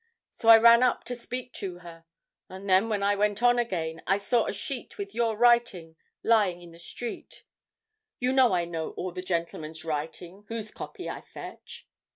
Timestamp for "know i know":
8.33-8.93